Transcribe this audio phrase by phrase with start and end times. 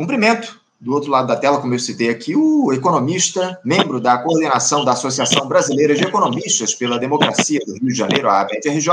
[0.00, 4.82] Cumprimento do outro lado da tela, como eu citei aqui, o economista, membro da coordenação
[4.82, 8.88] da Associação Brasileira de Economistas pela Democracia do Rio de Janeiro, a ABFRJ,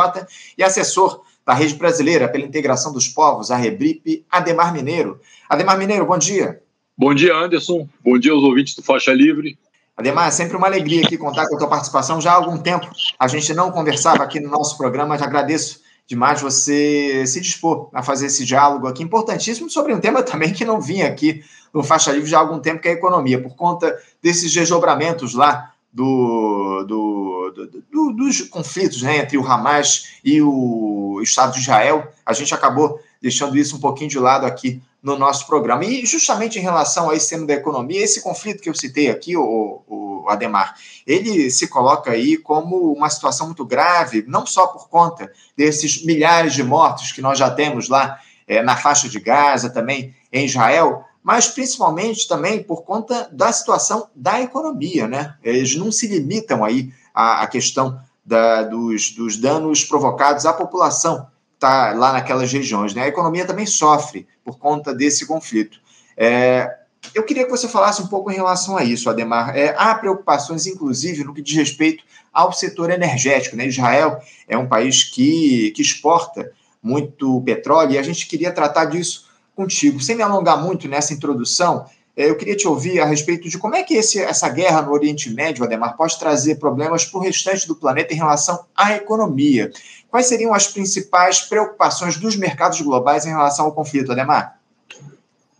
[0.57, 5.21] e assessor da Rede Brasileira pela Integração dos Povos, a Rebrip, Ademar Mineiro.
[5.47, 6.61] Ademar Mineiro, bom dia.
[6.97, 7.87] Bom dia, Anderson.
[8.03, 9.57] Bom dia aos ouvintes do Faixa Livre.
[9.95, 12.19] Ademar, é sempre uma alegria aqui contar com a tua participação.
[12.19, 12.85] Já há algum tempo
[13.17, 18.01] a gente não conversava aqui no nosso programa, te agradeço demais você se dispor a
[18.01, 22.11] fazer esse diálogo aqui importantíssimo sobre um tema também que não vinha aqui no Faixa
[22.11, 26.83] Livre já há algum tempo, que é a economia, por conta desses desdobramentos lá do,
[26.87, 27.53] do,
[27.91, 32.99] do, dos conflitos né, entre o Hamas e o Estado de Israel, a gente acabou
[33.21, 35.85] deixando isso um pouquinho de lado aqui no nosso programa.
[35.85, 39.37] E justamente em relação a esse tema da economia, esse conflito que eu citei aqui,
[39.37, 44.89] o, o Ademar, ele se coloca aí como uma situação muito grave, não só por
[44.89, 49.69] conta desses milhares de mortos que nós já temos lá é, na faixa de Gaza,
[49.69, 55.35] também em Israel, mas principalmente também por conta da situação da economia, né?
[55.41, 61.27] Eles não se limitam aí à, à questão da, dos, dos danos provocados à população
[61.57, 62.93] está lá naquelas regiões.
[62.93, 63.03] Né?
[63.03, 65.79] A economia também sofre por conta desse conflito.
[66.15, 66.71] É,
[67.13, 69.55] eu queria que você falasse um pouco em relação a isso, Ademar.
[69.57, 73.55] É, há preocupações, inclusive, no que diz respeito ao setor energético.
[73.55, 73.67] Né?
[73.67, 79.27] Israel é um país que, que exporta muito petróleo e a gente queria tratar disso
[79.55, 79.99] contigo.
[79.99, 81.85] Sem me alongar muito nessa introdução,
[82.17, 84.91] é, eu queria te ouvir a respeito de como é que esse, essa guerra no
[84.91, 89.71] Oriente Médio, Ademar, pode trazer problemas para o restante do planeta em relação à economia.
[90.09, 94.59] Quais seriam as principais preocupações dos mercados globais em relação ao conflito, Ademar?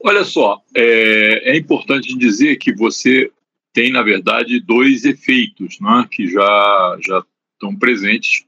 [0.04, 3.32] Olha só, é, é importante dizer que você
[3.74, 7.24] tem, na verdade, dois efeitos né, que já, já
[7.54, 8.46] estão presentes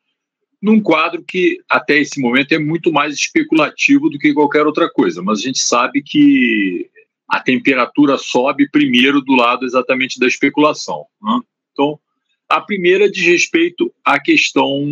[0.61, 5.22] num quadro que, até esse momento, é muito mais especulativo do que qualquer outra coisa.
[5.22, 6.89] Mas a gente sabe que
[7.30, 11.06] a temperatura sobe primeiro do lado exatamente da especulação.
[11.22, 11.39] Né?
[11.72, 12.00] Então,
[12.47, 14.84] a primeira diz respeito à questão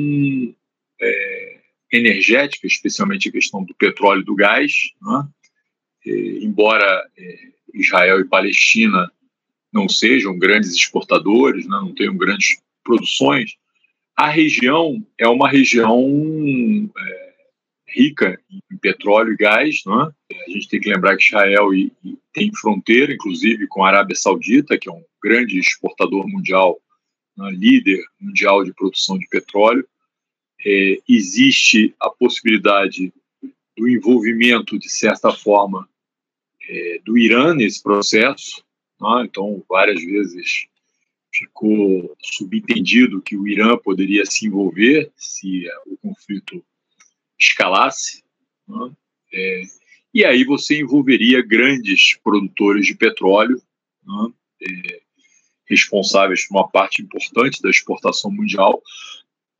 [0.99, 1.59] é,
[1.91, 4.73] energética, especialmente a questão do petróleo e do gás,
[6.05, 7.39] é, embora é,
[7.73, 9.11] Israel e Palestina
[9.71, 11.75] não sejam grandes exportadores, né?
[11.75, 13.55] não tenham grandes produções,
[14.15, 16.01] a região é uma região
[16.97, 17.33] é,
[17.87, 19.81] rica em petróleo e gás.
[19.85, 20.11] Né?
[20.47, 24.15] A gente tem que lembrar que Israel e, e tem fronteira, inclusive, com a Arábia
[24.15, 26.79] Saudita, que é um grande exportador mundial,
[27.37, 27.51] né?
[27.51, 29.87] líder mundial de produção de petróleo
[30.69, 33.13] é, existe a possibilidade
[33.77, 35.87] do envolvimento, de certa forma,
[36.69, 38.61] é, do Irã nesse processo.
[38.99, 39.23] Né?
[39.23, 40.67] Então, várias vezes
[41.33, 46.61] ficou subentendido que o Irã poderia se envolver se o conflito
[47.39, 48.23] escalasse.
[48.67, 48.91] Né?
[49.33, 49.61] É,
[50.13, 53.61] e aí você envolveria grandes produtores de petróleo,
[54.05, 54.33] né?
[54.63, 55.01] é,
[55.65, 58.81] responsáveis por uma parte importante da exportação mundial,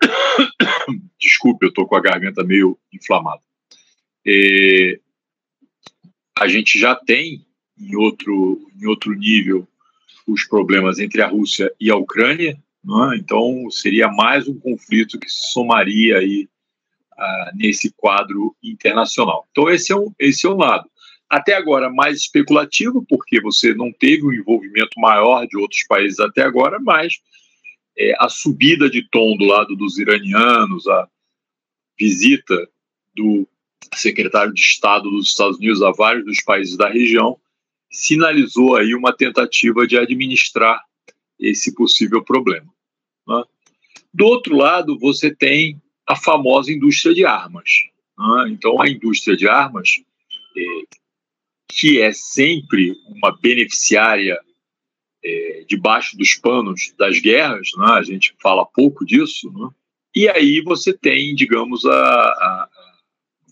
[1.19, 3.41] Desculpe, eu estou com a garganta meio inflamada.
[4.25, 4.99] É,
[6.37, 7.45] a gente já tem
[7.79, 9.67] em outro, em outro nível
[10.27, 13.17] os problemas entre a Rússia e a Ucrânia, é?
[13.17, 16.47] então seria mais um conflito que se somaria aí
[17.17, 19.47] ah, nesse quadro internacional.
[19.51, 20.89] Então esse é, um, esse é um lado.
[21.29, 26.43] Até agora mais especulativo, porque você não teve um envolvimento maior de outros países até
[26.43, 27.15] agora, mas
[27.97, 31.07] é, a subida de tom do lado dos iranianos, a
[31.99, 32.69] visita
[33.15, 33.47] do
[33.95, 37.39] secretário de Estado dos Estados Unidos a vários dos países da região,
[37.89, 40.79] sinalizou aí uma tentativa de administrar
[41.39, 42.67] esse possível problema.
[43.27, 43.43] Né?
[44.13, 47.83] Do outro lado, você tem a famosa indústria de armas.
[48.17, 48.49] Né?
[48.49, 50.01] Então, a indústria de armas,
[50.55, 50.61] é,
[51.67, 54.39] que é sempre uma beneficiária
[55.23, 57.88] é, debaixo dos panos das guerras, né?
[57.94, 59.69] a gente fala pouco disso, né?
[60.16, 62.69] e aí você tem, digamos, a, a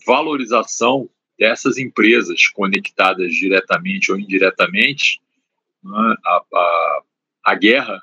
[0.06, 5.20] valorização dessas empresas conectadas diretamente ou indiretamente
[5.82, 6.16] né?
[6.24, 7.02] a, a,
[7.46, 8.00] a, guerra,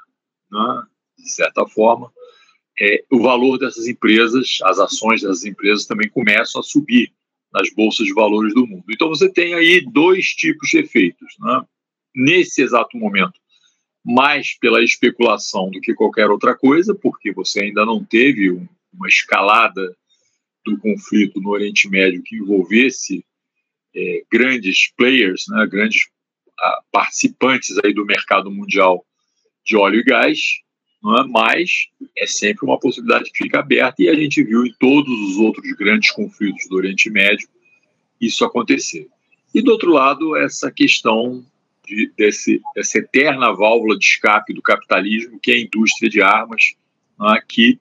[0.52, 0.84] né?
[1.18, 2.12] de certa forma,
[2.80, 7.12] é, o valor dessas empresas, as ações dessas empresas também começam a subir
[7.52, 8.86] nas bolsas de valores do mundo.
[8.90, 11.36] Então você tem aí dois tipos de efeitos.
[11.40, 11.62] Né?
[12.16, 13.40] Nesse exato momento,
[14.04, 19.08] mais pela especulação do que qualquer outra coisa, porque você ainda não teve um, uma
[19.08, 19.96] escalada
[20.66, 23.26] do conflito no Oriente Médio que envolvesse
[23.96, 26.08] é, grandes players, né, grandes
[26.60, 29.06] ah, participantes aí do mercado mundial
[29.66, 31.24] de óleo e gás, é?
[31.30, 35.38] mas é sempre uma possibilidade que fica aberta e a gente viu em todos os
[35.38, 37.48] outros grandes conflitos do Oriente Médio
[38.20, 39.08] isso acontecer.
[39.54, 41.46] E do outro lado, essa questão
[41.86, 46.76] de, desse, dessa eterna válvula de escape do capitalismo, que é a indústria de armas,
[47.20, 47.80] né, que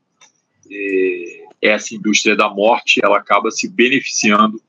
[0.70, 4.60] é, essa indústria da morte ela acaba se beneficiando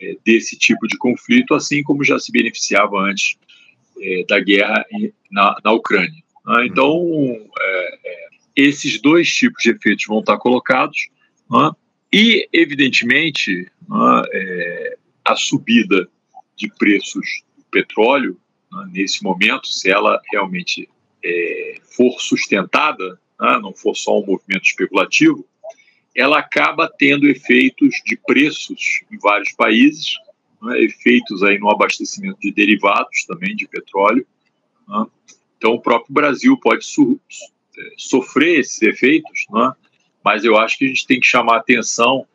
[0.00, 3.36] é, desse tipo de conflito, assim como já se beneficiava antes
[4.00, 4.84] é, da guerra
[5.30, 6.22] na, na Ucrânia.
[6.64, 6.98] Então,
[7.60, 11.08] é, é, esses dois tipos de efeitos vão estar colocados,
[12.12, 13.70] e, evidentemente,
[14.32, 16.08] é, a subida
[16.56, 18.38] de preços do petróleo,
[18.72, 20.88] né, nesse momento, se ela realmente
[21.22, 25.46] é, for sustentada, né, não for só um movimento especulativo,
[26.14, 30.16] ela acaba tendo efeitos de preços em vários países,
[30.60, 34.26] né, efeitos aí no abastecimento de derivados também de petróleo.
[34.88, 35.06] Né.
[35.58, 37.20] Então, o próprio Brasil pode so,
[37.78, 39.72] é, sofrer esses efeitos, né,
[40.24, 42.26] mas eu acho que a gente tem que chamar atenção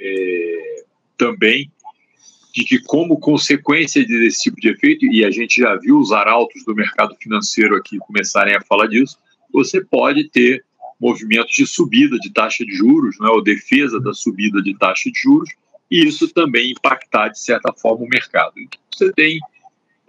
[0.00, 0.84] é,
[1.16, 1.70] também
[2.52, 6.64] de que, como consequência desse tipo de efeito, e a gente já viu os arautos
[6.64, 9.18] do mercado financeiro aqui começarem a falar disso,
[9.50, 10.64] você pode ter
[11.00, 15.18] movimentos de subida de taxa de juros, né, ou defesa da subida de taxa de
[15.18, 15.48] juros,
[15.90, 18.52] e isso também impactar, de certa forma, o mercado.
[18.56, 19.40] Então, você tem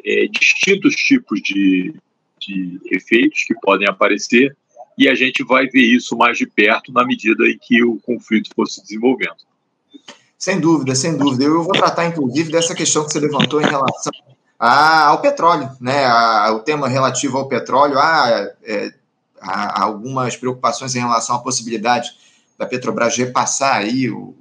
[0.05, 1.93] é, distintos tipos de,
[2.39, 4.55] de efeitos que podem aparecer,
[4.97, 8.49] e a gente vai ver isso mais de perto na medida em que o conflito
[8.53, 9.37] for se desenvolvendo.
[10.43, 11.45] Sem dúvida, sem dúvida.
[11.45, 14.11] Eu vou tratar, inclusive, dessa questão que você levantou em relação
[14.59, 16.05] ao petróleo, né?
[16.05, 18.93] A, o tema relativo ao petróleo, a, é,
[19.39, 22.11] há algumas preocupações em relação à possibilidade
[22.57, 24.35] da Petrobras repassar aí o,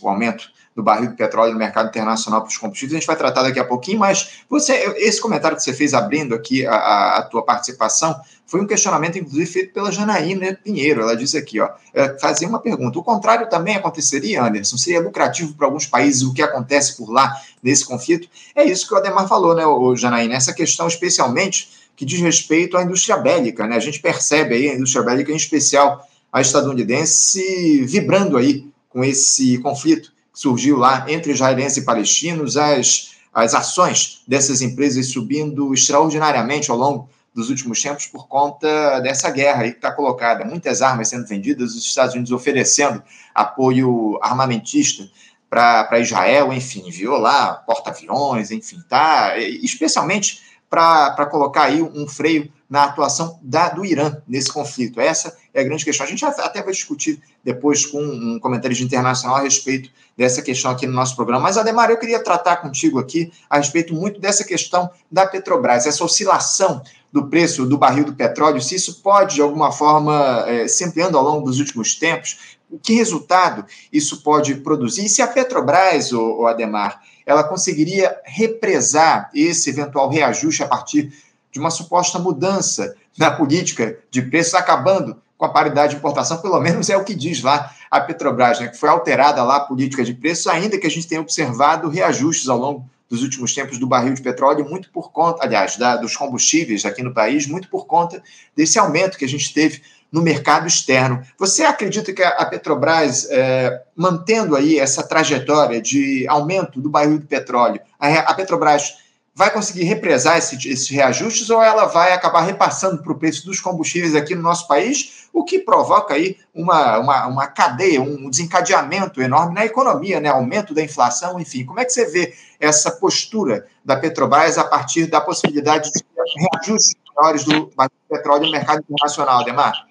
[0.00, 2.92] o aumento do barril de petróleo no mercado internacional para os combustíveis.
[2.92, 6.34] A gente vai tratar daqui a pouquinho, mas você, esse comentário que você fez abrindo
[6.34, 8.14] aqui a, a, a tua participação
[8.46, 11.00] foi um questionamento, inclusive, feito pela Janaína Pinheiro.
[11.00, 12.98] Ela disse aqui, ó, é, fazia uma pergunta.
[12.98, 14.76] O contrário também aconteceria, Anderson?
[14.76, 18.28] Seria lucrativo para alguns países o que acontece por lá nesse conflito?
[18.54, 20.34] É isso que o Ademar falou, né, o Janaína?
[20.34, 23.66] Essa questão, especialmente que diz respeito à indústria bélica.
[23.66, 23.76] Né?
[23.76, 29.56] A gente percebe aí a indústria bélica, em especial a estadunidense, vibrando aí com esse
[29.58, 36.76] conflito surgiu lá entre israelenses e palestinos, as, as ações dessas empresas subindo extraordinariamente ao
[36.76, 40.44] longo dos últimos tempos por conta dessa guerra aí que está colocada.
[40.44, 43.02] Muitas armas sendo vendidas, os Estados Unidos oferecendo
[43.34, 45.08] apoio armamentista
[45.48, 49.38] para Israel, enfim, violar porta-aviões, enfim, tá?
[49.38, 55.00] Especialmente para colocar aí um freio na atuação da, do Irã nesse conflito.
[55.00, 56.04] Essa é a grande questão.
[56.04, 60.86] A gente até vai discutir depois com um comentário internacional a respeito dessa questão aqui
[60.86, 61.42] no nosso programa.
[61.42, 66.04] Mas, Ademar, eu queria tratar contigo aqui a respeito muito dessa questão da Petrobras, essa
[66.04, 66.82] oscilação
[67.12, 71.16] do preço do barril do petróleo, se isso pode, de alguma forma, é, se ampliando
[71.16, 75.04] ao longo dos últimos tempos, que resultado isso pode produzir?
[75.04, 81.12] E se a Petrobras, o, o Ademar, ela conseguiria represar esse eventual reajuste a partir
[81.56, 86.60] de uma suposta mudança na política de preços, acabando com a paridade de importação, pelo
[86.60, 90.04] menos é o que diz lá a Petrobras, né, que foi alterada lá a política
[90.04, 93.86] de preços, ainda que a gente tenha observado reajustes ao longo dos últimos tempos do
[93.86, 97.86] barril de petróleo, muito por conta, aliás, da, dos combustíveis aqui no país, muito por
[97.86, 98.22] conta
[98.54, 99.80] desse aumento que a gente teve
[100.12, 101.22] no mercado externo.
[101.38, 107.26] Você acredita que a Petrobras, é, mantendo aí essa trajetória de aumento do barril de
[107.26, 109.05] petróleo, a, Petrobras
[109.36, 113.60] vai conseguir represar esse, esses reajustes ou ela vai acabar repassando para o preço dos
[113.60, 119.20] combustíveis aqui no nosso país, o que provoca aí uma, uma, uma cadeia, um desencadeamento
[119.20, 120.30] enorme na economia, né?
[120.30, 121.66] aumento da inflação, enfim.
[121.66, 126.02] Como é que você vê essa postura da Petrobras a partir da possibilidade de
[126.34, 127.70] reajustes maiores do
[128.08, 129.85] petróleo no mercado internacional, Demar?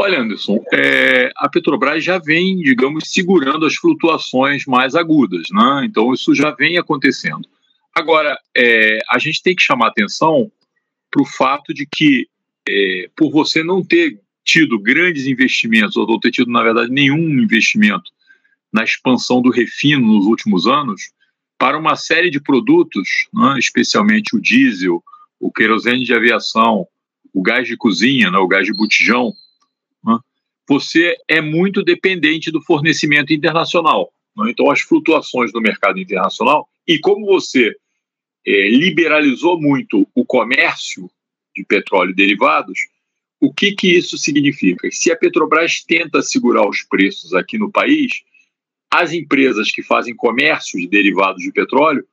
[0.00, 5.82] Olha, Anderson, é, a Petrobras já vem, digamos, segurando as flutuações mais agudas, né?
[5.86, 7.44] Então isso já vem acontecendo.
[7.92, 10.52] Agora, é, a gente tem que chamar atenção
[11.10, 12.28] para o fato de que,
[12.68, 17.30] é, por você não ter tido grandes investimentos, ou não ter tido, na verdade, nenhum
[17.40, 18.12] investimento
[18.72, 21.10] na expansão do refino nos últimos anos,
[21.58, 25.02] para uma série de produtos, né, especialmente o diesel,
[25.40, 26.86] o querosene de aviação,
[27.34, 29.34] o gás de cozinha, né, o gás de botijão,
[30.68, 34.12] você é muito dependente do fornecimento internacional.
[34.36, 34.50] Né?
[34.50, 37.74] Então, as flutuações do mercado internacional, e como você
[38.46, 41.10] é, liberalizou muito o comércio
[41.56, 42.78] de petróleo e derivados,
[43.40, 44.90] o que, que isso significa?
[44.90, 48.22] Se a Petrobras tenta segurar os preços aqui no país,
[48.90, 52.04] as empresas que fazem comércio de derivados de petróleo,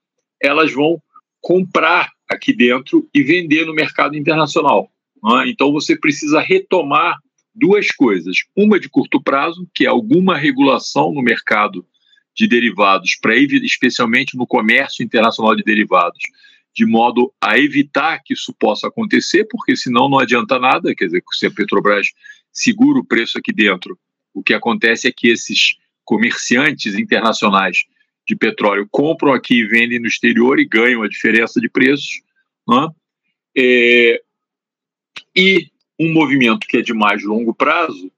[0.42, 1.02] elas vão
[1.42, 4.90] comprar aqui dentro e vender no mercado internacional.
[5.24, 5.46] Né?
[5.48, 7.18] Então você precisa retomar
[7.56, 8.38] duas coisas.
[8.56, 11.86] Uma de curto prazo, que é alguma regulação no mercado
[12.36, 16.20] de derivados, para especialmente no comércio internacional de derivados,
[16.76, 21.24] de modo a evitar que isso possa acontecer, porque senão não adianta nada, quer dizer,
[21.32, 22.08] se a Petrobras
[22.52, 23.98] segura o preço aqui dentro,
[24.34, 27.86] o que acontece é que esses comerciantes internacionais
[28.28, 32.22] de petróleo compram aqui e vendem no exterior e ganham a diferença de preços.
[32.68, 32.90] Né?
[33.58, 34.22] É,
[35.36, 38.12] e um movimento que é de mais longo prazo,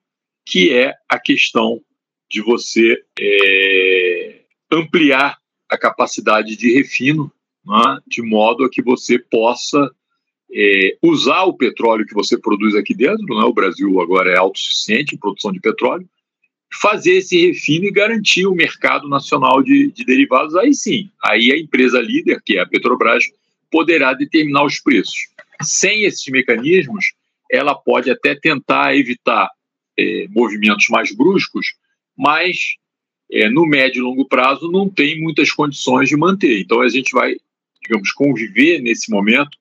[0.45, 1.81] que é a questão
[2.29, 4.41] de você é,
[4.71, 5.37] ampliar
[5.69, 7.31] a capacidade de refino,
[7.65, 9.91] né, de modo a que você possa
[10.53, 15.15] é, usar o petróleo que você produz aqui dentro, né, o Brasil agora é autossuficiente
[15.15, 16.07] em produção de petróleo,
[16.73, 21.57] fazer esse refino e garantir o mercado nacional de, de derivados, aí sim, aí a
[21.57, 23.25] empresa líder, que é a Petrobras,
[23.71, 25.27] poderá determinar os preços.
[25.61, 27.13] Sem esses mecanismos,
[27.51, 29.49] ela pode até tentar evitar
[29.97, 31.67] é, movimentos mais bruscos,
[32.15, 32.57] mas
[33.31, 36.59] é, no médio e longo prazo não tem muitas condições de manter.
[36.59, 37.35] Então a gente vai,
[37.81, 39.57] digamos, conviver nesse momento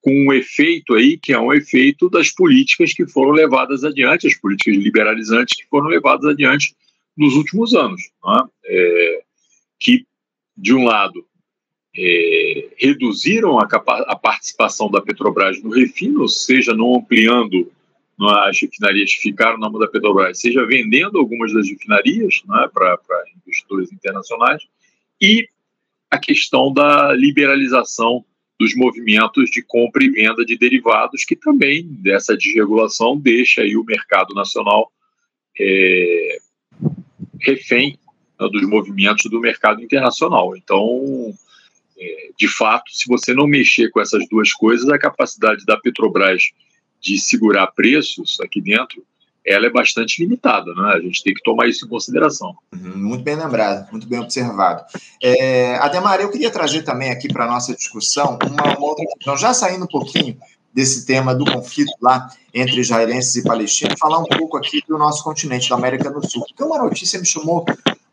[0.00, 4.34] com um efeito aí que é um efeito das políticas que foram levadas adiante, as
[4.34, 6.74] políticas liberalizantes que foram levadas adiante
[7.16, 8.42] nos últimos anos, né?
[8.64, 9.22] é,
[9.80, 10.06] que
[10.56, 11.27] de um lado
[12.00, 17.72] é, reduziram a, a, participação da Petrobras no refino, seja não ampliando
[18.16, 22.70] né, as refinarias que ficaram na mão da Petrobras, seja vendendo algumas das refinarias né,
[22.72, 23.00] para
[23.36, 24.62] investidores internacionais,
[25.20, 25.48] e
[26.08, 28.24] a questão da liberalização
[28.60, 33.84] dos movimentos de compra e venda de derivados, que também dessa desregulação deixa aí o
[33.84, 34.92] mercado nacional
[35.58, 36.38] é,
[37.40, 37.98] refém
[38.38, 40.56] né, dos movimentos do mercado internacional.
[40.56, 41.47] Então, é,
[42.38, 46.42] de fato, se você não mexer com essas duas coisas, a capacidade da Petrobras
[47.00, 49.04] de segurar preços aqui dentro,
[49.46, 50.92] ela é bastante limitada, né?
[50.94, 52.54] A gente tem que tomar isso em consideração.
[52.72, 54.84] Uhum, muito bem lembrado, muito bem observado.
[55.22, 59.36] É, Ademar, eu queria trazer também aqui para a nossa discussão uma, uma outra questão,
[59.36, 60.36] já saindo um pouquinho
[60.72, 65.24] desse tema do conflito lá entre israelenses e palestinos, falar um pouco aqui do nosso
[65.24, 67.64] continente, da América do Sul, porque uma notícia me chamou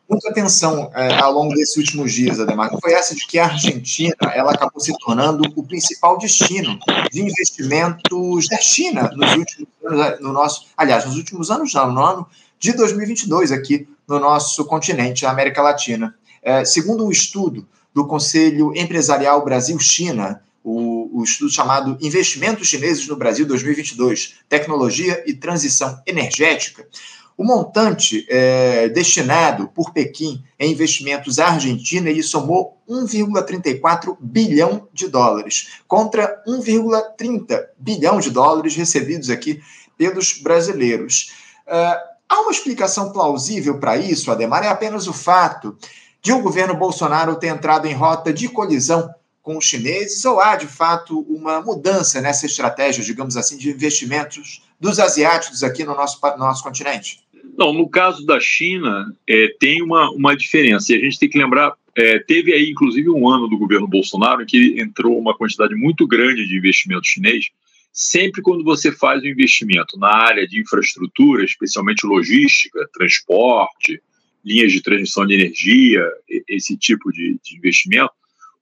[0.09, 4.15] muita atenção é, ao longo desses últimos dias, Ademar, foi essa de que a Argentina
[4.33, 6.77] ela acabou se tornando o principal destino
[7.11, 12.03] de investimentos da China nos últimos anos, no nosso, aliás, nos últimos anos não, no
[12.03, 12.27] ano
[12.59, 16.15] de 2022 aqui no nosso continente, a América Latina.
[16.41, 23.15] É, segundo um estudo do Conselho Empresarial Brasil-China, o, o, estudo chamado Investimentos Chineses no
[23.15, 26.87] Brasil 2022, Tecnologia e Transição Energética,
[27.37, 35.07] o montante é, destinado por Pequim em investimentos à Argentina ele somou 1,34 bilhão de
[35.07, 39.61] dólares, contra 1,30 bilhão de dólares recebidos aqui
[39.97, 41.33] pelos brasileiros.
[41.67, 41.97] Uh,
[42.29, 45.77] há uma explicação plausível para isso, Ademar, é apenas o fato
[46.21, 49.13] de o governo Bolsonaro ter entrado em rota de colisão
[49.45, 54.63] com os chineses, ou há, de fato, uma mudança nessa estratégia, digamos assim, de investimentos
[54.79, 57.23] dos asiáticos aqui no nosso, no nosso continente?
[57.57, 60.91] Não, no caso da China, é, tem uma, uma diferença.
[60.93, 64.41] E a gente tem que lembrar, é, teve aí inclusive um ano do governo Bolsonaro
[64.41, 67.49] em que entrou uma quantidade muito grande de investimento chinês.
[67.91, 74.01] Sempre quando você faz um investimento na área de infraestrutura, especialmente logística, transporte,
[74.43, 76.03] linhas de transmissão de energia,
[76.47, 78.11] esse tipo de, de investimento,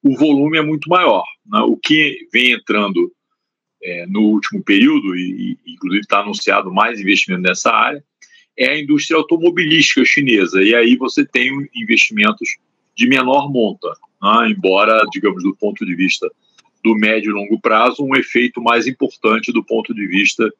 [0.03, 1.23] o volume é muito maior.
[1.45, 1.59] Né?
[1.61, 3.11] O que vem entrando
[3.81, 8.03] é, no último período, e, e inclusive está anunciado mais investimento nessa área,
[8.57, 10.61] é a indústria automobilística chinesa.
[10.63, 12.47] E aí você tem investimentos
[12.95, 13.89] de menor monta,
[14.21, 14.49] né?
[14.49, 16.29] embora, digamos, do ponto de vista
[16.83, 20.51] do médio e longo prazo, um efeito mais importante do ponto de vista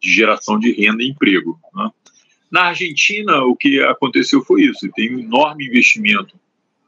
[0.00, 1.58] de geração de renda e emprego.
[1.74, 1.90] Né?
[2.50, 6.38] Na Argentina, o que aconteceu foi isso: tem um enorme investimento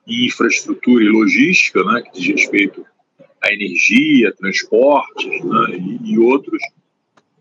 [0.07, 2.85] em infraestrutura e logística, né, que diz respeito
[3.43, 6.63] à energia, transportes né, e, e outros,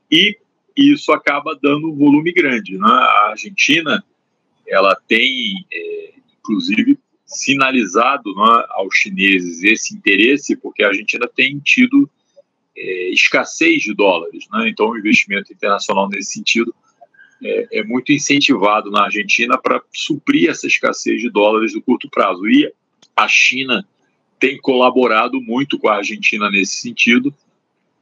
[0.09, 0.37] e
[0.75, 2.77] e isso acaba dando um volume grande.
[2.77, 2.87] Né?
[2.87, 4.03] A Argentina
[4.67, 12.09] ela tem, é, inclusive, sinalizado né, aos chineses esse interesse, porque a Argentina tem tido
[12.75, 14.45] é, escassez de dólares.
[14.51, 14.69] Né?
[14.69, 16.73] Então, o investimento internacional nesse sentido
[17.43, 22.47] é, é muito incentivado na Argentina para suprir essa escassez de dólares no curto prazo.
[22.47, 22.71] E
[23.15, 23.85] a China
[24.39, 27.33] tem colaborado muito com a Argentina nesse sentido,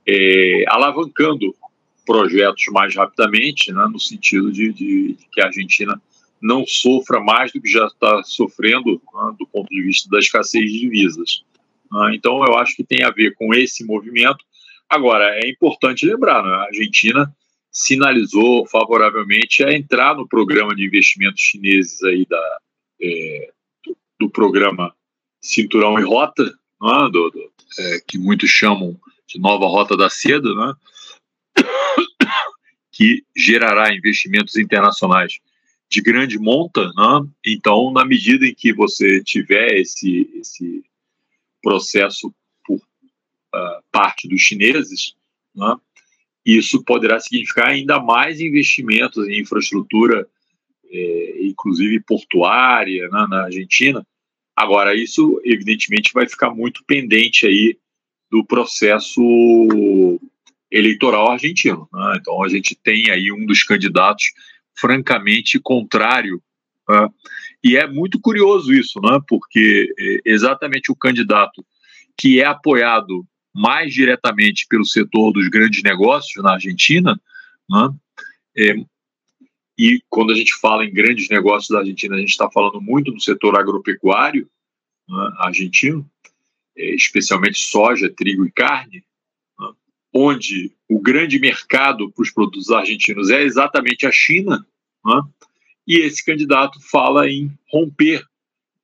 [0.08, 1.56] é, alavancando
[2.06, 6.02] projetos mais rapidamente, né, no sentido de, de, de, que a Argentina
[6.42, 10.72] não sofra mais do que já está sofrendo né, do ponto de vista da escassez
[10.72, 11.44] de divisas.
[11.92, 12.16] Né.
[12.16, 14.44] Então, eu acho que tem a ver com esse movimento.
[14.90, 17.34] Agora, é importante lembrar, né, a Argentina
[17.72, 22.58] sinalizou favoravelmente a entrar no programa de investimentos chineses aí da,
[23.02, 23.52] é,
[24.20, 24.94] do programa
[25.42, 30.54] Cinturão e Rota, né, do, do, é, que muitos chamam de nova Rota da Seda,
[30.54, 30.74] né,
[32.92, 35.40] que gerará investimentos internacionais
[35.90, 36.86] de grande monta.
[36.86, 40.84] Né, então, na medida em que você tiver esse, esse
[41.62, 42.34] processo
[42.66, 45.16] por uh, parte dos chineses,
[45.56, 45.76] né,
[46.46, 50.28] isso poderá significar ainda mais investimentos em infraestrutura,
[50.90, 54.06] eh, inclusive portuária, né, na Argentina.
[54.56, 57.78] Agora, isso evidentemente vai ficar muito pendente aí
[58.32, 59.22] do processo
[60.72, 61.88] eleitoral argentino.
[61.92, 62.18] Né?
[62.20, 64.26] Então, a gente tem aí um dos candidatos
[64.76, 66.42] francamente contrário.
[66.88, 67.10] Né?
[67.64, 69.20] E é muito curioso isso, né?
[69.28, 71.66] porque eh, exatamente o candidato
[72.18, 77.20] que é apoiado mais diretamente pelo setor dos grandes negócios na Argentina,
[77.70, 77.90] né?
[78.58, 78.76] É,
[79.78, 83.12] e quando a gente fala em grandes negócios da Argentina, a gente está falando muito
[83.12, 84.48] do setor agropecuário
[85.10, 86.08] né, argentino,
[86.78, 89.04] é, especialmente soja, trigo e carne,
[90.14, 94.66] onde o grande mercado para os produtos argentinos é exatamente a China,
[95.06, 95.22] né,
[95.88, 98.24] e esse candidato fala em romper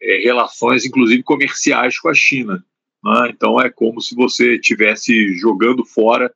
[0.01, 2.63] é, relações, inclusive comerciais, com a China.
[3.03, 3.29] Né?
[3.29, 6.33] Então é como se você estivesse jogando fora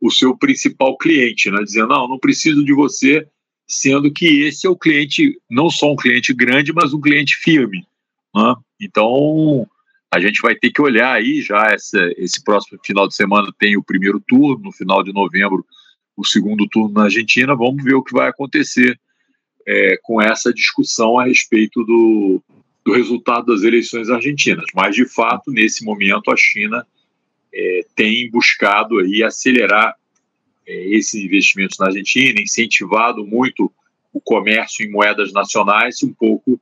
[0.00, 1.62] o seu principal cliente, né?
[1.62, 3.26] dizendo, não, não preciso de você,
[3.68, 7.86] sendo que esse é o cliente, não só um cliente grande, mas um cliente firme.
[8.34, 8.54] Né?
[8.80, 9.66] Então
[10.12, 13.78] a gente vai ter que olhar aí já essa, esse próximo final de semana tem
[13.78, 15.64] o primeiro turno, no final de novembro
[16.14, 19.00] o segundo turno na Argentina, vamos ver o que vai acontecer
[19.66, 22.42] é, com essa discussão a respeito do,
[22.84, 24.66] do resultado das eleições argentinas.
[24.74, 26.86] Mas, de fato, nesse momento, a China
[27.50, 29.96] é, tem buscado aí acelerar
[30.66, 33.72] é, esses investimentos na Argentina, incentivado muito
[34.12, 36.60] o comércio em moedas nacionais, um pouco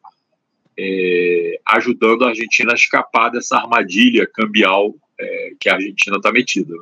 [0.82, 6.74] é, ajudando a Argentina a escapar dessa armadilha cambial é, que a Argentina está metida.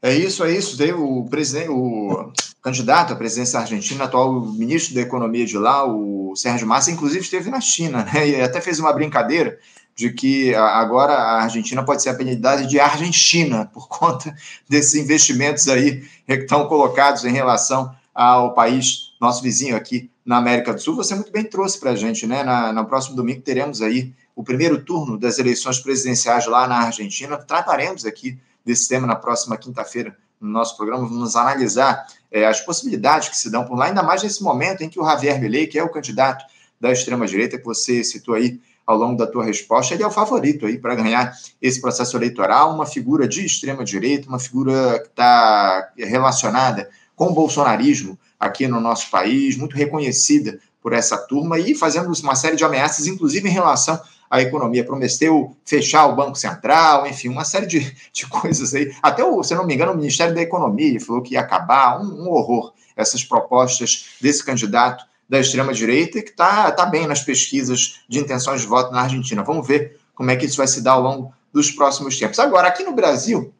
[0.00, 0.78] É isso, é isso.
[0.78, 1.28] Tem o
[1.68, 7.22] o candidato à presidência argentina, atual ministro da Economia de lá, o Sérgio Massa, inclusive
[7.22, 8.28] esteve na China, né?
[8.28, 9.58] E até fez uma brincadeira
[9.94, 14.34] de que agora a Argentina pode ser apelidada de Argentina por conta
[14.68, 20.72] desses investimentos aí que estão colocados em relação ao país nosso vizinho aqui na América
[20.72, 20.96] do Sul.
[20.96, 22.42] Você muito bem trouxe para a gente, né?
[22.42, 27.36] Na, no próximo domingo teremos aí o primeiro turno das eleições presidenciais lá na Argentina.
[27.36, 31.06] Trataremos aqui desse tema na próxima quinta-feira no nosso programa.
[31.06, 34.88] Vamos analisar é, as possibilidades que se dão por lá, ainda mais nesse momento em
[34.88, 36.44] que o Javier Milei, que é o candidato
[36.80, 40.66] da extrema-direita que você citou aí ao longo da tua resposta, ele é o favorito
[40.66, 46.90] aí para ganhar esse processo eleitoral, uma figura de extrema-direita, uma figura que está relacionada
[47.14, 52.34] com o bolsonarismo aqui no nosso país, muito reconhecida por essa turma e fazendo uma
[52.34, 54.84] série de ameaças, inclusive em relação à economia.
[54.84, 58.92] Prometeu fechar o Banco Central, enfim, uma série de, de coisas aí.
[59.00, 62.24] Até, o, se não me engano, o Ministério da Economia falou que ia acabar, um,
[62.24, 68.18] um horror, essas propostas desse candidato da extrema-direita que está tá bem nas pesquisas de
[68.18, 69.44] intenções de voto na Argentina.
[69.44, 72.40] Vamos ver como é que isso vai se dar ao longo dos próximos tempos.
[72.40, 73.54] Agora, aqui no Brasil,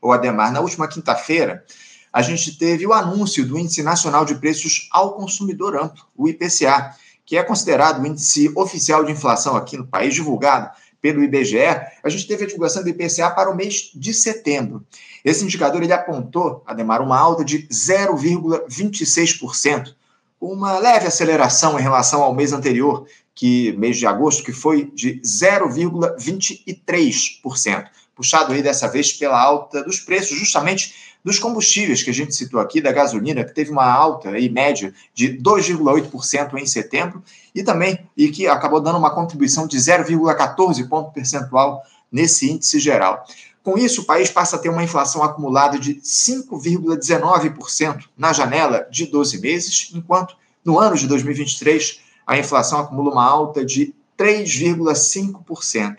[0.00, 1.64] o Ademar, na última quinta-feira,
[2.12, 6.94] a gente teve o anúncio do Índice Nacional de Preços ao Consumidor Amplo, o IPCA,
[7.24, 10.70] que é considerado o índice oficial de inflação aqui no país, divulgado
[11.00, 11.80] pelo IBGE.
[12.02, 14.84] A gente teve a divulgação do IPCA para o mês de setembro.
[15.24, 19.94] Esse indicador ele apontou, Ademar, uma alta de 0,26%,
[20.40, 25.20] uma leve aceleração em relação ao mês anterior, que mês de agosto, que foi de
[25.20, 32.34] 0,23%, puxado aí dessa vez pela alta dos preços, justamente dos combustíveis que a gente
[32.34, 37.22] citou aqui, da gasolina, que teve uma alta aí, média de 2,8% em setembro,
[37.54, 43.24] e também e que acabou dando uma contribuição de 0,14 ponto percentual nesse índice geral.
[43.62, 49.06] Com isso, o país passa a ter uma inflação acumulada de 5,19% na janela de
[49.06, 55.98] 12 meses, enquanto no ano de 2023 a inflação acumula uma alta de 3,5%.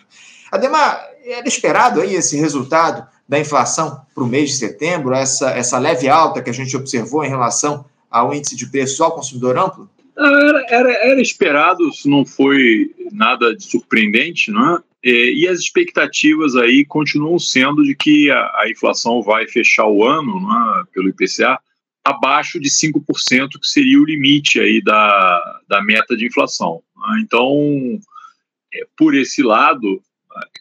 [0.52, 5.80] Ademar, era esperado aí esse resultado da inflação para o mês de setembro, essa, essa
[5.80, 9.90] leve alta que a gente observou em relação ao índice de preços ao consumidor amplo?
[10.16, 14.84] Era, era, era esperado, isso não foi nada de surpreendente, não é?
[15.04, 20.32] E, as expectativas aí continuam sendo de que a, a inflação vai fechar o ano,
[20.80, 20.84] é?
[20.94, 21.60] pelo IPCA,
[22.06, 26.84] abaixo de 5%, que seria o limite aí da, da meta de inflação.
[27.18, 27.20] É?
[27.20, 28.00] Então,
[28.74, 30.02] é, por esse lado,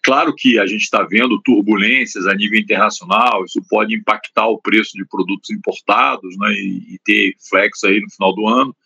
[0.03, 4.97] Claro que a gente está vendo turbulências a nível internacional, isso pode impactar o preço
[4.97, 8.77] de produtos importados né, e, ter flex aí no final do ano.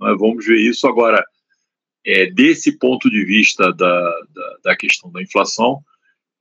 [0.00, 1.24] Né, vamos ver isso agora.
[2.04, 4.00] é, desse ponto de vista da,
[4.34, 5.82] da, da questão da inflação,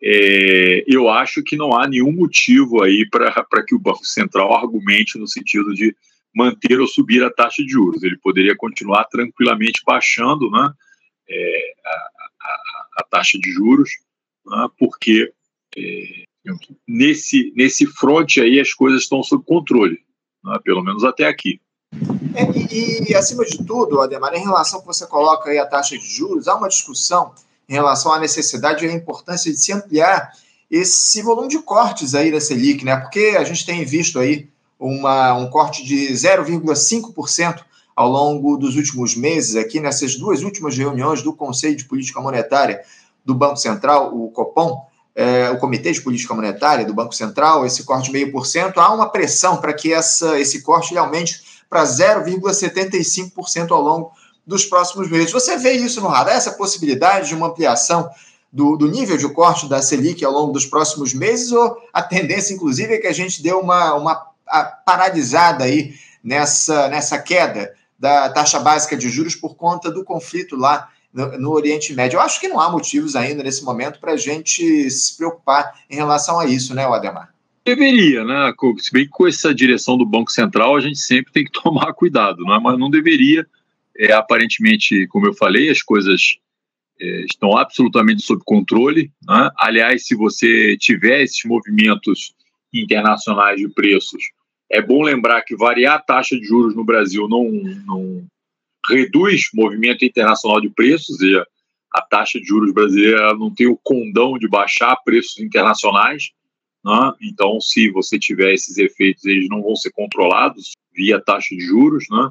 [0.02, 5.18] é, eu acho que não há nenhum motivo aí para que o Banco Central argumente
[5.18, 5.96] no sentido de
[6.36, 8.04] manter ou subir a taxa de juros.
[8.04, 10.70] Ele poderia continuar tranquilamente baixando né,
[11.30, 13.90] é, a, a, a, taxa de juros,
[14.46, 15.32] né, porque
[15.78, 16.24] é,
[16.88, 20.00] nesse, nesse fronte aí as coisas estão sob controle,
[20.44, 21.60] né, pelo menos até aqui.
[22.34, 25.98] É, e, e, acima de tudo, Ademar, em relação que você coloca aí a taxa
[25.98, 27.34] de juros, há uma discussão
[27.68, 30.34] em relação à necessidade e à importância de se ampliar
[30.70, 32.98] esse volume de cortes aí da Selic, né?
[32.98, 37.64] Porque a gente tem visto aí uma, um corte de 0,5%
[37.96, 42.82] ao longo dos últimos meses, aqui nessas duas últimas reuniões do Conselho de Política Monetária
[43.24, 47.84] do Banco Central, o Copom, é, o Comitê de Política Monetária do Banco Central, esse
[47.84, 53.72] corte meio por cento, há uma pressão para que essa, esse corte aumente para 0,75%
[53.72, 54.12] ao longo
[54.46, 55.32] dos próximos meses.
[55.32, 58.10] Você vê isso no radar, essa possibilidade de uma ampliação
[58.52, 62.54] do, do, nível de corte da Selic ao longo dos próximos meses, ou a tendência,
[62.54, 64.16] inclusive, é que a gente dê uma, uma
[64.86, 70.90] paralisada aí nessa, nessa queda da taxa básica de juros por conta do conflito lá
[71.14, 72.18] no, no Oriente Médio?
[72.18, 75.96] Eu acho que não há motivos ainda nesse momento para a gente se preocupar em
[75.96, 77.36] relação a isso, né, Ademar?
[77.66, 81.44] Deveria, né, Se bem que com essa direção do Banco Central a gente sempre tem
[81.44, 82.60] que tomar cuidado, né?
[82.62, 83.46] mas não deveria.
[83.98, 86.38] É, aparentemente, como eu falei, as coisas
[87.00, 89.12] é, estão absolutamente sob controle.
[89.28, 89.50] Né?
[89.58, 92.34] Aliás, se você tiver esses movimentos
[92.72, 94.22] internacionais de preços,
[94.72, 97.50] é bom lembrar que variar a taxa de juros no Brasil não,
[97.86, 98.26] não
[98.90, 101.36] reduz movimento internacional de preços, e
[101.94, 106.32] a taxa de juros brasileira não tem o condão de baixar preços internacionais.
[106.84, 107.14] Né?
[107.22, 112.06] Então, se você tiver esses efeitos, eles não vão ser controlados via taxa de juros.
[112.10, 112.30] Né?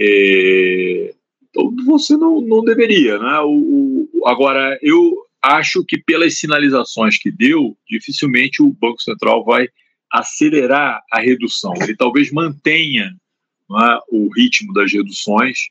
[0.00, 1.14] É...
[1.50, 3.18] Então, você não, não deveria.
[3.18, 3.38] Né?
[3.40, 9.68] O, o, agora, eu acho que pelas sinalizações que deu, dificilmente o Banco Central vai
[10.12, 11.72] acelerar a redução.
[11.80, 13.14] Ele talvez mantenha
[13.70, 15.68] é, o ritmo das reduções,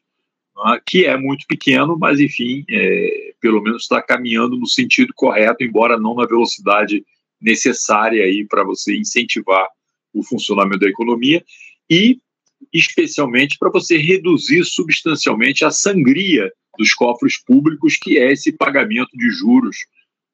[0.65, 5.63] é, que é muito pequeno, mas enfim, é, pelo menos está caminhando no sentido correto,
[5.63, 7.05] embora não na velocidade
[7.39, 9.67] necessária aí para você incentivar
[10.13, 11.43] o funcionamento da economia
[11.89, 12.19] e
[12.73, 19.29] especialmente para você reduzir substancialmente a sangria dos cofres públicos, que é esse pagamento de
[19.29, 19.77] juros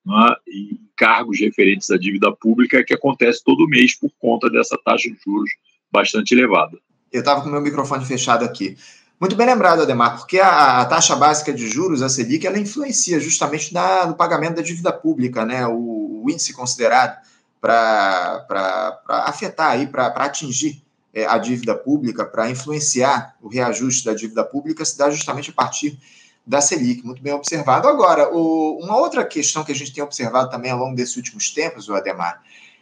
[0.06, 5.10] né, e encargos referentes à dívida pública que acontece todo mês por conta dessa taxa
[5.10, 5.50] de juros
[5.92, 6.78] bastante elevada.
[7.12, 8.78] Eu estava com meu microfone fechado aqui.
[9.20, 13.20] Muito bem lembrado, Ademar, porque a, a, taxa básica de juros, a Selic, ela influencia
[13.20, 15.66] justamente na, no pagamento da dívida pública, né?
[15.68, 17.18] O, o índice considerado
[17.62, 24.44] para afetar aí, para atingir é, a dívida pública, para influenciar o reajuste da dívida
[24.44, 25.98] pública, se dá justamente a partir
[26.46, 27.88] da Selic, muito bem observado.
[27.88, 31.52] Agora, o, uma outra questão que a gente tem observado também ao longo desses últimos
[31.52, 32.42] tempos, o Ademar,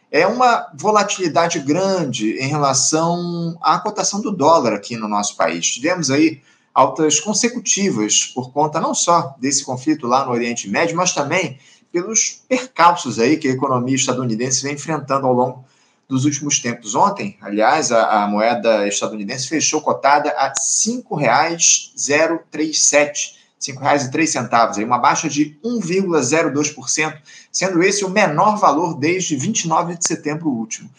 [0.09, 5.67] é uma volatilidade grande em relação à cotação do dólar aqui no nosso país.
[5.67, 6.41] Tivemos aí
[6.73, 11.59] altas consecutivas por conta não só desse conflito lá no Oriente Médio, mas também
[11.91, 15.63] pelos percalços aí que a economia estadunidense vem enfrentando ao longo
[16.09, 16.95] dos últimos tempos.
[16.95, 25.29] Ontem, aliás, a, a moeda estadunidense fechou cotada a R$ 5,037 R$ 5,03, uma baixa
[25.29, 27.17] de 1,02%,
[27.51, 30.89] sendo esse o menor valor desde 29 de setembro último.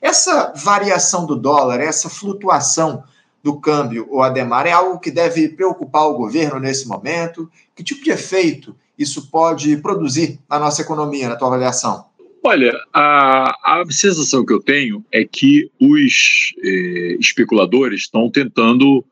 [0.00, 3.04] Essa variação do dólar, essa flutuação
[3.42, 7.50] do câmbio, o Ademar, é algo que deve preocupar o governo nesse momento?
[7.74, 12.04] Que tipo de efeito isso pode produzir na nossa economia, na tua avaliação?
[12.44, 19.04] Olha, a, a sensação que eu tenho é que os eh, especuladores estão tentando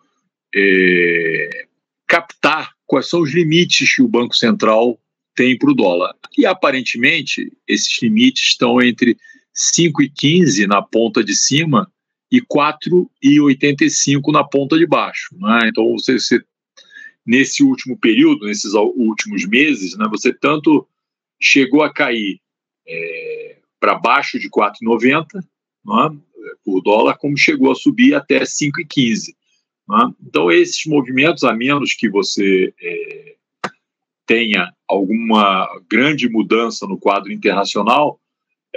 [0.55, 1.66] eh,
[2.09, 4.98] captar quais são os limites que o Banco Central
[5.37, 6.12] tem para o dólar.
[6.37, 9.16] E aparentemente, esses limites estão entre
[9.55, 11.88] 5,15 na ponta de cima
[12.33, 15.29] e 4,85 na ponta de baixo.
[15.38, 15.68] Né?
[15.68, 16.42] Então, você, você,
[17.24, 20.85] nesse último período, nesses últimos meses, né, você tanto
[21.40, 22.40] chegou a cair
[22.88, 26.18] é, para baixo de 4,90 né,
[26.64, 29.33] por dólar, como chegou a subir até 5,15.
[29.90, 30.12] Né?
[30.24, 33.35] Então, esses movimentos, a menos que você é,
[34.24, 38.20] tenha alguma grande mudança no quadro internacional,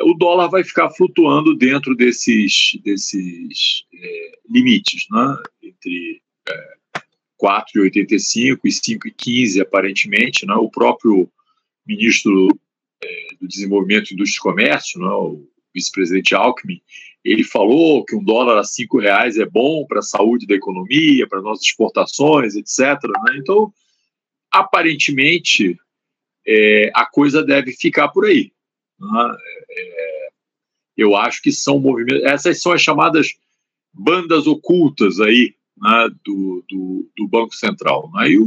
[0.02, 5.38] o dólar vai ficar flutuando dentro desses, desses é, limites, né?
[5.62, 6.74] entre é,
[7.40, 10.48] 4,85 e 5,15, aparentemente.
[10.48, 10.56] Né?
[10.56, 11.30] O próprio
[11.86, 12.48] ministro
[13.04, 15.08] é, do Desenvolvimento, Indústria e Comércio, né?
[15.10, 16.82] o vice-presidente Alckmin,
[17.24, 21.28] ele falou que um dólar a cinco reais é bom para a saúde da economia,
[21.28, 23.02] para nossas exportações, etc.
[23.04, 23.38] Né?
[23.38, 23.74] Então,
[24.52, 25.80] aparentemente,
[26.46, 28.52] é, a coisa deve ficar por aí.
[29.00, 29.38] Né?
[29.70, 30.28] É,
[30.98, 32.24] eu acho que são movimentos.
[32.24, 33.30] Essas são as chamadas
[33.94, 38.12] bandas ocultas aí né, do, do, do, Banco Central.
[38.16, 38.32] Né?
[38.32, 38.46] E o,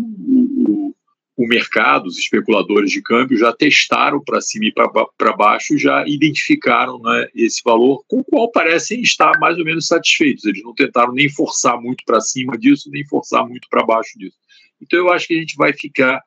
[1.36, 6.98] o, mercado, os especuladores de câmbio já testaram para cima e para baixo, já identificaram
[6.98, 10.44] né, esse valor com o qual parecem estar mais ou menos satisfeitos.
[10.44, 14.36] Eles não tentaram nem forçar muito para cima disso, nem forçar muito para baixo disso.
[14.80, 16.22] Então eu acho que a gente vai ficar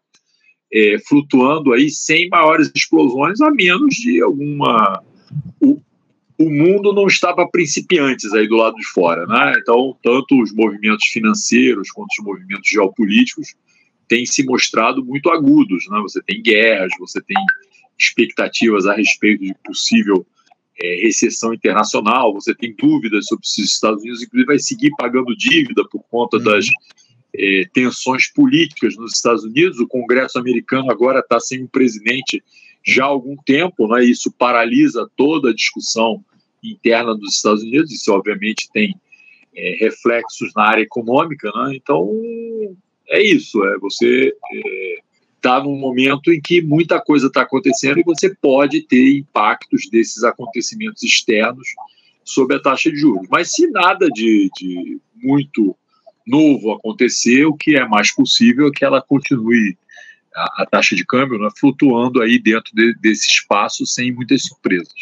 [0.72, 5.04] é, flutuando aí sem maiores explosões, a menos de alguma.
[5.60, 5.82] O,
[6.38, 9.54] o mundo não está para principiantes aí do lado de fora, né?
[9.58, 13.56] Então, tanto os movimentos financeiros quanto os movimentos geopolíticos
[14.10, 16.00] têm se mostrado muito agudos, né?
[16.02, 17.38] Você tem guerras, você tem
[17.98, 20.26] expectativas a respeito de possível
[20.82, 25.36] é, recessão internacional, você tem dúvidas sobre se os Estados Unidos, inclusive, vai seguir pagando
[25.36, 26.44] dívida por conta uhum.
[26.44, 26.66] das
[27.36, 29.80] é, tensões políticas nos Estados Unidos.
[29.80, 32.44] O Congresso americano agora está sem um presidente
[32.86, 34.04] já há algum tempo, né?
[34.04, 36.24] isso paralisa toda a discussão
[36.64, 37.92] interna dos Estados Unidos.
[37.92, 38.96] Isso, obviamente, tem
[39.56, 41.52] é, reflexos na área econômica.
[41.54, 41.76] Né?
[41.76, 42.10] Então,
[43.10, 43.64] é isso.
[43.66, 44.34] É, você
[45.36, 49.90] está é, num momento em que muita coisa está acontecendo e você pode ter impactos
[49.90, 51.68] desses acontecimentos externos
[52.24, 53.28] sobre a taxa de juros.
[53.30, 55.76] Mas se nada de, de muito
[56.26, 59.76] novo acontecer, o que é mais possível é que ela continue
[60.36, 64.94] a, a taxa de câmbio né, flutuando aí dentro de, desse espaço sem muitas surpresas.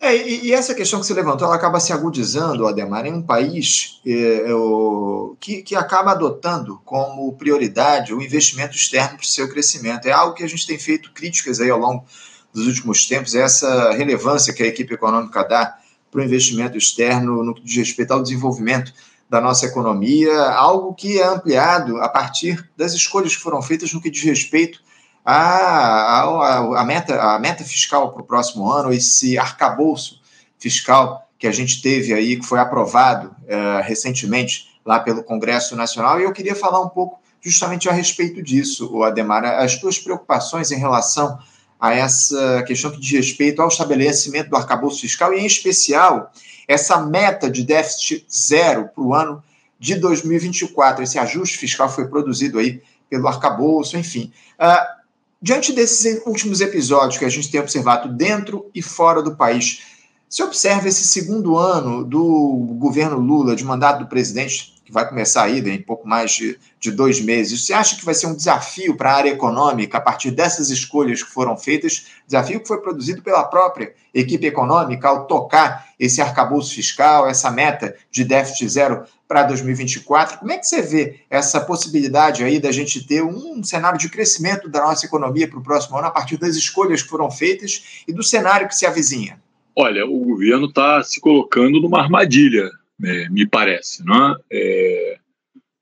[0.00, 3.22] É, e, e, essa questão que você levantou, ela acaba se agudizando, Ademar, em um
[3.22, 9.48] país é, o, que, que acaba adotando como prioridade o investimento externo para o seu
[9.48, 10.06] crescimento.
[10.06, 12.04] É algo que a gente tem feito críticas aí ao longo
[12.52, 15.76] dos últimos tempos, é essa relevância que a equipe econômica dá
[16.10, 18.92] para o investimento externo no que diz respeito ao desenvolvimento
[19.28, 24.00] da nossa economia, algo que é ampliado a partir das escolhas que foram feitas no
[24.00, 24.80] que diz respeito
[25.24, 30.20] à, à, à meta, à meta fiscal para o próximo ano, esse arcabouço
[30.58, 36.20] fiscal que a gente teve aí, que foi aprovado uh, recentemente lá pelo Congresso Nacional,
[36.20, 40.78] e eu queria falar um pouco justamente a respeito disso, Ademar, as tuas preocupações em
[40.78, 41.38] relação
[41.78, 46.32] a essa questão que diz respeito ao estabelecimento do arcabouço fiscal e, em especial,
[46.66, 49.42] essa meta de déficit zero para o ano
[49.78, 51.02] de 2024.
[51.02, 54.32] Esse ajuste fiscal foi produzido aí pelo arcabouço, enfim.
[54.58, 55.03] Uh,
[55.44, 59.82] diante desses últimos episódios que a gente tem observado dentro e fora do país,
[60.26, 65.44] se observa esse segundo ano do governo Lula, de mandato do presidente, que vai começar
[65.44, 68.96] aí em pouco mais de, de dois meses, você acha que vai ser um desafio
[68.96, 72.06] para a área econômica a partir dessas escolhas que foram feitas?
[72.26, 77.96] Desafio que foi produzido pela própria equipe econômica ao tocar esse arcabouço fiscal, essa meta
[78.10, 80.38] de déficit zero para 2024.
[80.38, 84.68] Como é que você vê essa possibilidade aí da gente ter um cenário de crescimento
[84.68, 88.12] da nossa economia para o próximo ano a partir das escolhas que foram feitas e
[88.12, 89.40] do cenário que se avizinha?
[89.74, 92.70] Olha, o governo está se colocando numa armadilha
[93.02, 94.04] é, me parece.
[94.04, 94.36] Não é?
[94.52, 95.18] é?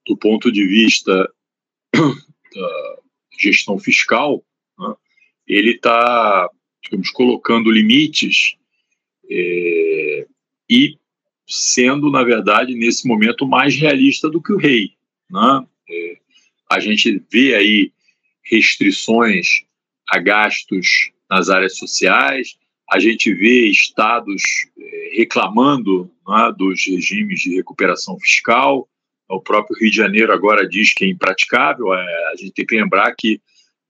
[0.07, 1.31] do ponto de vista
[1.94, 2.98] da
[3.38, 4.44] gestão fiscal,
[4.81, 4.94] é?
[5.46, 6.48] ele está,
[7.14, 8.57] colocando limites
[9.31, 10.27] é,
[10.68, 10.98] e
[11.46, 14.92] sendo, na verdade, nesse momento, mais realista do que o rei.
[15.35, 15.72] É?
[16.70, 17.92] a gente vê aí
[18.42, 19.64] restrições
[20.09, 22.59] a gastos nas áreas sociais,
[22.92, 24.42] a gente vê estados
[24.78, 28.87] eh, reclamando né, dos regimes de recuperação fiscal.
[29.31, 31.94] O próprio Rio de Janeiro agora diz que é impraticável.
[31.94, 33.40] É, a gente tem que lembrar que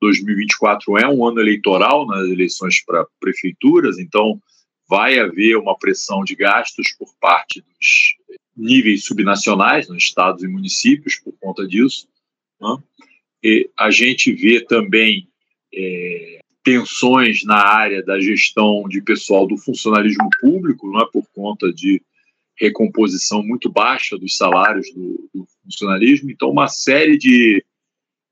[0.01, 4.41] 2024 é um ano eleitoral nas eleições para prefeituras, então
[4.89, 8.17] vai haver uma pressão de gastos por parte dos
[8.57, 12.07] níveis subnacionais, nos estados e municípios, por conta disso.
[12.61, 13.65] Né?
[13.77, 15.27] A gente vê também
[15.75, 21.73] é, tensões na área da gestão de pessoal do funcionalismo público, não é por conta
[21.73, 22.01] de
[22.57, 27.65] recomposição muito baixa dos salários do, do funcionalismo, então uma série de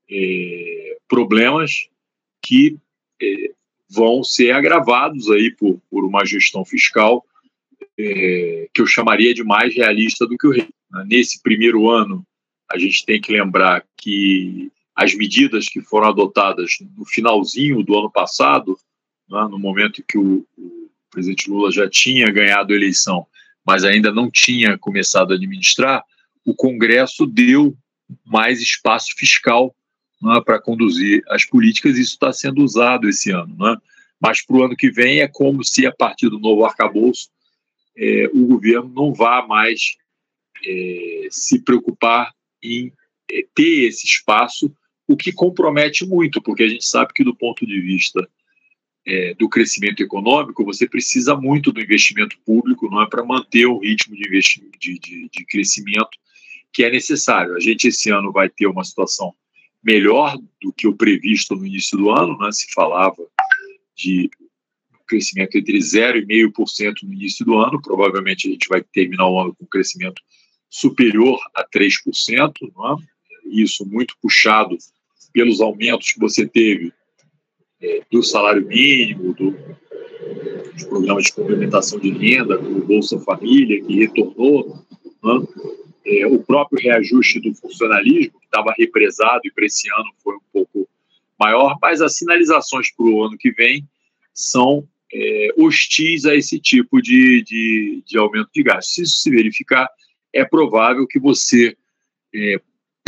[0.09, 1.87] é, problemas
[2.41, 2.77] que
[3.21, 3.51] é,
[3.89, 7.25] vão ser agravados aí por, por uma gestão fiscal
[7.97, 10.69] é, que eu chamaria de mais realista do que o rei.
[11.05, 12.25] Nesse primeiro ano,
[12.71, 18.11] a gente tem que lembrar que as medidas que foram adotadas no finalzinho do ano
[18.11, 18.77] passado,
[19.29, 23.25] né, no momento que o, o, presidente Lula já tinha ganhado a eleição,
[23.65, 26.03] mas ainda não tinha começado a administrar,
[26.45, 27.75] o Congresso deu
[28.25, 29.75] mais espaço fiscal
[30.21, 33.55] né, para conduzir as políticas, e isso está sendo usado esse ano.
[33.57, 33.75] Né?
[34.19, 37.29] Mas para o ano que vem é como se, a partir do novo arcabouço,
[37.97, 39.97] é, o governo não vá mais
[40.65, 42.91] é, se preocupar em
[43.29, 44.73] é, ter esse espaço
[45.11, 48.27] o que compromete muito, porque a gente sabe que do ponto de vista
[49.05, 53.79] é, do crescimento econômico, você precisa muito do investimento público, não é para manter o
[53.79, 54.23] ritmo de,
[54.79, 56.09] de, de, de crescimento
[56.73, 57.55] que é necessário.
[57.55, 59.33] A gente esse ano vai ter uma situação
[59.83, 62.51] melhor do que o previsto no início do ano, né?
[62.51, 63.17] se falava
[63.95, 64.29] de
[65.07, 69.65] crescimento entre 0,5% no início do ano, provavelmente a gente vai terminar o ano com
[69.65, 70.21] um crescimento
[70.69, 72.95] superior a 3%, não é?
[73.51, 74.77] isso muito puxado
[75.33, 76.93] pelos aumentos que você teve
[77.81, 79.51] é, do salário mínimo, do,
[80.73, 84.77] dos programas de complementação de renda, do Bolsa Família, que retornou,
[85.23, 85.47] né?
[86.05, 90.41] é, o próprio reajuste do funcionalismo, que estava represado e para esse ano foi um
[90.51, 90.89] pouco
[91.39, 93.87] maior, mas as sinalizações para o ano que vem
[94.33, 98.93] são é, hostis a esse tipo de, de, de, aumento de gastos.
[98.93, 99.89] Se isso se verificar,
[100.33, 101.75] é provável que você
[102.33, 102.61] é,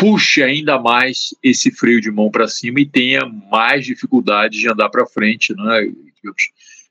[0.03, 4.89] puxe ainda mais esse freio de mão para cima e tenha mais dificuldade de andar
[4.89, 5.89] para frente, né?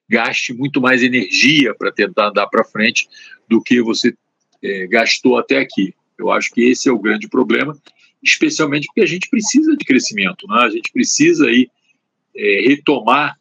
[0.09, 3.07] gaste muito mais energia para tentar andar para frente
[3.47, 4.15] do que você
[4.63, 5.95] é, gastou até aqui.
[6.17, 7.77] Eu acho que esse é o grande problema,
[8.23, 10.63] especialmente porque a gente precisa de crescimento, né?
[10.63, 11.69] a gente precisa aí,
[12.35, 13.39] é, retomar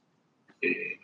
[0.62, 0.96] é,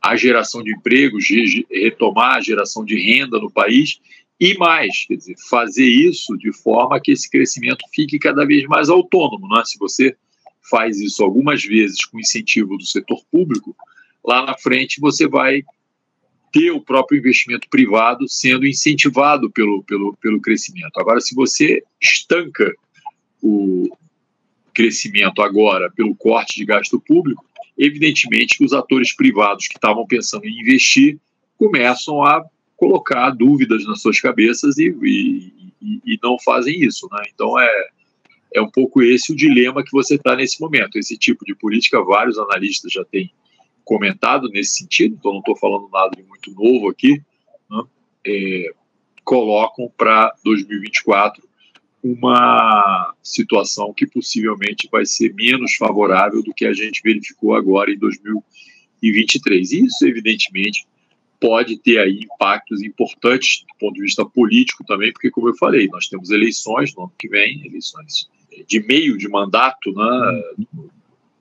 [0.00, 1.26] a geração de empregos,
[1.70, 4.00] retomar a geração de renda no país
[4.40, 8.88] e mais, quer dizer, fazer isso de forma que esse crescimento fique cada vez mais
[8.88, 9.48] autônomo.
[9.48, 9.62] Né?
[9.64, 10.16] Se você
[10.70, 13.74] faz isso algumas vezes com incentivo do setor público,
[14.24, 15.62] lá na frente você vai
[16.52, 20.98] ter o próprio investimento privado sendo incentivado pelo, pelo, pelo crescimento.
[20.98, 22.72] Agora, se você estanca
[23.42, 23.88] o
[24.72, 27.44] crescimento agora pelo corte de gasto público,
[27.76, 31.18] evidentemente que os atores privados que estavam pensando em investir
[31.56, 32.44] começam a
[32.78, 37.08] colocar dúvidas nas suas cabeças e, e, e não fazem isso.
[37.10, 37.22] Né?
[37.34, 37.88] Então é,
[38.54, 40.96] é um pouco esse o dilema que você está nesse momento.
[40.96, 43.30] Esse tipo de política, vários analistas já têm
[43.84, 47.20] comentado nesse sentido, então não estou falando nada de muito novo aqui,
[47.68, 47.82] né?
[48.24, 48.70] é,
[49.24, 51.42] colocam para 2024
[52.04, 57.98] uma situação que possivelmente vai ser menos favorável do que a gente verificou agora em
[57.98, 59.72] 2023.
[59.72, 60.86] Isso, evidentemente,
[61.40, 65.86] pode ter aí impactos importantes do ponto de vista político também, porque, como eu falei,
[65.88, 68.28] nós temos eleições no ano que vem, eleições
[68.66, 70.90] de meio de mandato né, do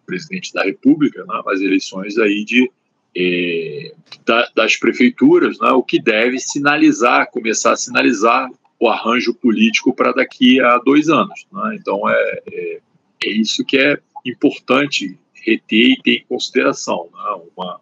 [0.05, 2.69] presidente da República, né, mas eleições aí de,
[3.15, 3.93] é,
[4.25, 10.12] da, das prefeituras, né, o que deve sinalizar, começar a sinalizar o arranjo político para
[10.12, 11.47] daqui a dois anos.
[11.51, 11.77] Né?
[11.79, 12.79] Então, é, é,
[13.23, 17.10] é, isso que é importante reter e ter em consideração.
[17.12, 17.41] Né?
[17.55, 17.79] Uma,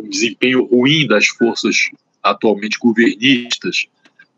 [0.00, 1.90] um desempenho ruim das forças
[2.22, 3.86] atualmente governistas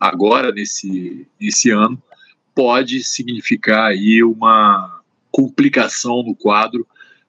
[0.03, 2.01] agora nesse, nesse ano
[2.53, 6.85] pode significar aí uma complicação no quadro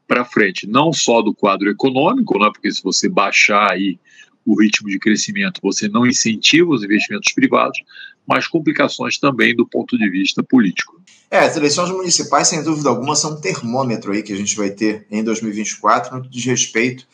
[0.07, 3.99] para frente, não só do quadro econômico, né, porque se você baixar aí
[4.45, 7.79] o ritmo de crescimento, você não incentiva os investimentos privados,
[8.27, 11.01] mas complicações também do ponto de vista político.
[11.29, 14.71] É, as eleições municipais, sem dúvida alguma, são um termômetro aí que a gente vai
[14.71, 17.07] ter em 2024 no que diz respeito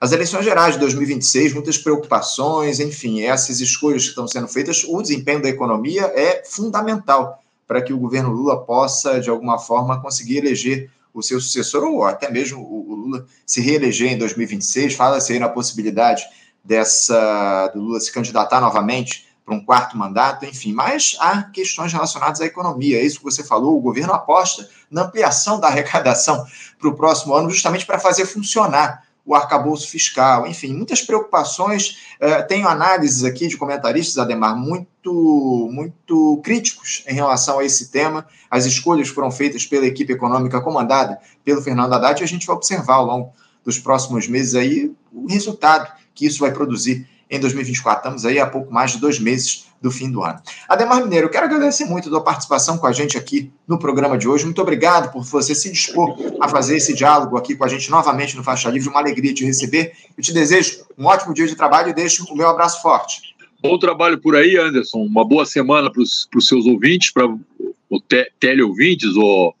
[0.00, 5.00] as eleições gerais de 2026, muitas preocupações, enfim, essas escolhas que estão sendo feitas, o
[5.00, 10.38] desempenho da economia é fundamental para que o governo Lula possa, de alguma forma, conseguir
[10.38, 14.94] eleger o seu sucessor, ou até mesmo o Lula se reeleger em 2026.
[14.94, 16.24] Fala-se aí na possibilidade
[16.62, 22.40] dessa do Lula se candidatar novamente para um quarto mandato, enfim, mas há questões relacionadas
[22.40, 22.98] à economia.
[22.98, 26.44] É isso que você falou, o governo aposta na ampliação da arrecadação
[26.78, 31.98] para o próximo ano, justamente para fazer funcionar o arcabouço fiscal, enfim, muitas preocupações.
[32.20, 38.26] É, tenho análises aqui de comentaristas, Ademar, muito, muito críticos em relação a esse tema.
[38.50, 42.56] As escolhas foram feitas pela equipe econômica comandada pelo Fernando Haddad e a gente vai
[42.56, 43.32] observar ao longo
[43.64, 48.00] dos próximos meses aí o resultado que isso vai produzir em 2024.
[48.00, 50.40] Estamos aí há pouco mais de dois meses do fim do ano.
[50.66, 54.26] Ademar Mineiro, quero agradecer muito a tua participação com a gente aqui no programa de
[54.26, 54.46] hoje.
[54.46, 58.34] Muito obrigado por você se dispor a fazer esse diálogo aqui com a gente novamente
[58.34, 58.88] no Faixa Livre.
[58.88, 59.92] Uma alegria te receber.
[60.16, 63.34] Eu te desejo um ótimo dia de trabalho e deixo o meu abraço forte.
[63.62, 65.00] Bom trabalho por aí, Anderson.
[65.00, 69.54] Uma boa semana para os seus ouvintes, para os te, teleouvintes ou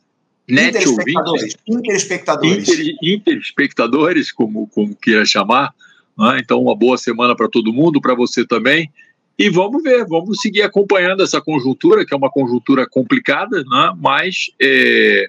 [0.48, 1.56] net ouvintes.
[1.68, 2.68] Interespectadores.
[2.68, 5.74] Inter, interespectadores, como, como queira chamar.
[6.16, 6.38] Né?
[6.42, 8.90] Então, uma boa semana para todo mundo, para você também.
[9.38, 13.92] E vamos ver, vamos seguir acompanhando essa conjuntura, que é uma conjuntura complicada, né?
[13.98, 15.28] mas, é,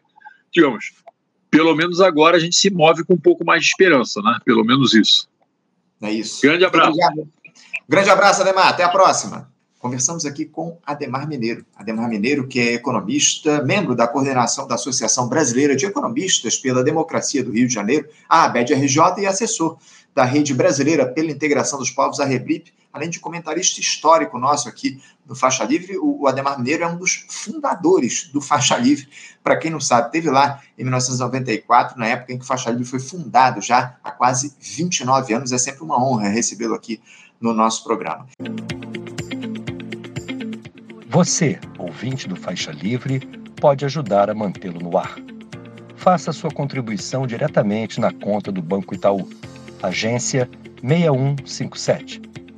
[0.53, 0.93] digamos,
[1.49, 4.37] pelo menos agora a gente se move com um pouco mais de esperança, né?
[4.43, 5.27] Pelo menos isso.
[6.01, 6.41] É isso.
[6.41, 6.97] Grande abraço.
[7.87, 8.67] Grande abraço, Ademar.
[8.67, 9.49] Até a próxima.
[9.79, 11.65] Conversamos aqui com Ademar Mineiro.
[11.75, 17.43] Ademar Mineiro, que é economista, membro da coordenação da Associação Brasileira de Economistas pela Democracia
[17.43, 19.77] do Rio de Janeiro, a ABED-RJ, e assessor
[20.13, 25.01] da Rede Brasileira pela Integração dos Povos, a REBRIP, além de comentarista histórico nosso aqui
[25.25, 25.97] do Faixa Livre.
[25.97, 29.09] O Ademar Mineiro é um dos fundadores do Faixa Livre.
[29.43, 32.85] Para quem não sabe, teve lá em 1994, na época em que o Faixa Livre
[32.85, 35.51] foi fundado, já há quase 29 anos.
[35.51, 37.01] É sempre uma honra recebê-lo aqui
[37.39, 38.27] no nosso programa.
[41.09, 43.19] Você, ouvinte do Faixa Livre,
[43.59, 45.15] pode ajudar a mantê-lo no ar.
[45.97, 49.27] Faça sua contribuição diretamente na conta do Banco Itaú,
[49.83, 50.49] agência
[50.81, 52.34] 6157